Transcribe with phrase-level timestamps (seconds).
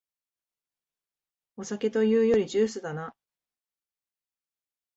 [1.57, 3.13] お酒というよりジュースだな